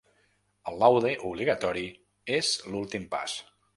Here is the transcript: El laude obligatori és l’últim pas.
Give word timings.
El 0.71 0.77
laude 0.83 1.11
obligatori 1.31 1.85
és 2.39 2.51
l’últim 2.73 3.07
pas. 3.13 3.37